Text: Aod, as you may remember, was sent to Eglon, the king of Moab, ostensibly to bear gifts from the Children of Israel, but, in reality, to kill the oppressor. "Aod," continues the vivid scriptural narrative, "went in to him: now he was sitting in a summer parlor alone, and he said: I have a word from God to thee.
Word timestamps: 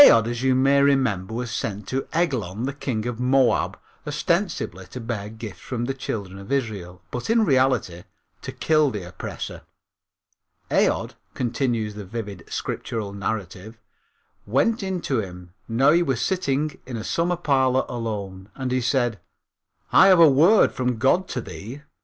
Aod, 0.03 0.27
as 0.27 0.41
you 0.41 0.55
may 0.55 0.81
remember, 0.81 1.31
was 1.31 1.51
sent 1.51 1.87
to 1.89 2.07
Eglon, 2.11 2.63
the 2.63 2.73
king 2.73 3.05
of 3.05 3.19
Moab, 3.19 3.77
ostensibly 4.07 4.87
to 4.87 4.99
bear 4.99 5.29
gifts 5.29 5.59
from 5.59 5.85
the 5.85 5.93
Children 5.93 6.39
of 6.39 6.51
Israel, 6.51 7.03
but, 7.11 7.29
in 7.29 7.45
reality, 7.45 8.05
to 8.41 8.51
kill 8.51 8.89
the 8.89 9.03
oppressor. 9.07 9.61
"Aod," 10.71 11.13
continues 11.35 11.93
the 11.93 12.03
vivid 12.03 12.45
scriptural 12.49 13.13
narrative, 13.13 13.77
"went 14.47 14.81
in 14.81 15.01
to 15.01 15.19
him: 15.19 15.53
now 15.67 15.91
he 15.91 16.01
was 16.01 16.19
sitting 16.19 16.79
in 16.87 16.97
a 16.97 17.03
summer 17.03 17.37
parlor 17.37 17.85
alone, 17.87 18.49
and 18.55 18.71
he 18.71 18.81
said: 18.81 19.19
I 19.91 20.07
have 20.07 20.19
a 20.19 20.27
word 20.31 20.71
from 20.71 20.97
God 20.97 21.27
to 21.27 21.41
thee. 21.41 21.83